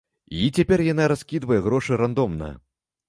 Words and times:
І 0.45 0.47
цяпер 0.61 0.79
яна 0.87 1.05
раскідвае 1.13 1.59
грошы 1.67 2.01
рандомна. 2.05 2.53